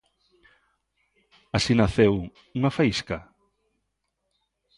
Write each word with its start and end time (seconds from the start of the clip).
Así 1.57 1.73
naceu, 1.75 2.13
unha 2.57 2.71
faísca? 2.77 3.17